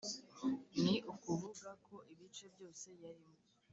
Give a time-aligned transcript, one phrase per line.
[0.81, 3.39] ni ukuvuga ko ibice byose yarimo